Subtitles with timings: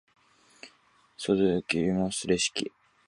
[1.15, 2.71] 袖を切ります、レシキ。